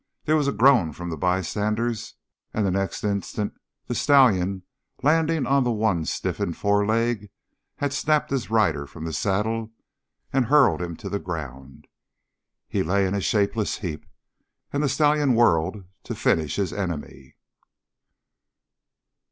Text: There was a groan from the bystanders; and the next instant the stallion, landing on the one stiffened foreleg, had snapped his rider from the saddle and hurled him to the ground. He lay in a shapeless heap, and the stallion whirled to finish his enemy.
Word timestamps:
There 0.25 0.35
was 0.35 0.47
a 0.47 0.51
groan 0.51 0.93
from 0.93 1.11
the 1.11 1.15
bystanders; 1.15 2.15
and 2.55 2.65
the 2.65 2.71
next 2.71 3.03
instant 3.03 3.53
the 3.85 3.93
stallion, 3.93 4.63
landing 5.03 5.45
on 5.45 5.63
the 5.63 5.69
one 5.71 6.05
stiffened 6.05 6.57
foreleg, 6.57 7.29
had 7.75 7.93
snapped 7.93 8.31
his 8.31 8.49
rider 8.49 8.87
from 8.87 9.05
the 9.05 9.13
saddle 9.13 9.71
and 10.33 10.45
hurled 10.45 10.81
him 10.81 10.95
to 10.95 11.09
the 11.09 11.19
ground. 11.19 11.85
He 12.67 12.81
lay 12.81 13.05
in 13.05 13.13
a 13.13 13.21
shapeless 13.21 13.77
heap, 13.77 14.07
and 14.73 14.81
the 14.81 14.89
stallion 14.89 15.35
whirled 15.35 15.83
to 16.05 16.15
finish 16.15 16.55
his 16.55 16.73
enemy. 16.73 17.35